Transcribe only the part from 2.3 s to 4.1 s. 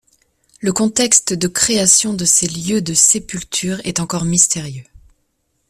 lieux de sépultures est